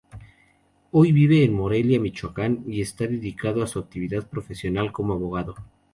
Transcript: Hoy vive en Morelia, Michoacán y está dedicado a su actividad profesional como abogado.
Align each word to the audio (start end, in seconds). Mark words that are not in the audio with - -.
Hoy 0.93 1.11
vive 1.11 1.43
en 1.43 1.53
Morelia, 1.53 1.99
Michoacán 1.99 2.63
y 2.65 2.81
está 2.81 3.03
dedicado 3.05 3.61
a 3.61 3.67
su 3.67 3.77
actividad 3.77 4.27
profesional 4.27 4.91
como 4.91 5.13
abogado. 5.13 5.53